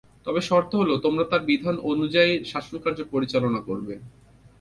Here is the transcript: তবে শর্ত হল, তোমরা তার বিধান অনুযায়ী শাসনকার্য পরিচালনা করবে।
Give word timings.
তবে 0.25 0.41
শর্ত 0.41 0.71
হল, 0.81 0.91
তোমরা 1.05 1.23
তার 1.31 1.41
বিধান 1.49 1.75
অনুযায়ী 1.91 2.31
শাসনকার্য 2.51 2.99
পরিচালনা 3.13 3.59
করবে। 3.67 3.93